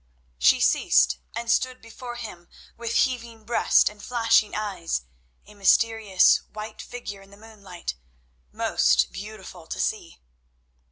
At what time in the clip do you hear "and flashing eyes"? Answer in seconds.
3.87-5.03